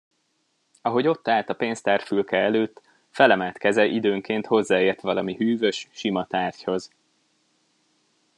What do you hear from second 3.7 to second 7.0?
időnként hozzáért valami hűvös, sima tárgyhoz.